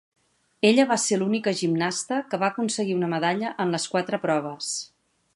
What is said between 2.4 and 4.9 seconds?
va aconseguir una medalla en les quatre proves.